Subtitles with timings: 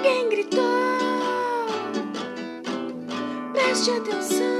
[0.00, 0.62] Alguém gritou.
[3.52, 4.59] Preste atenção,